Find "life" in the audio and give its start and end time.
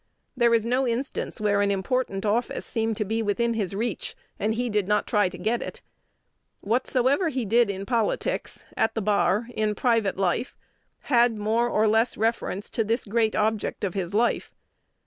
10.17-10.55, 14.15-14.51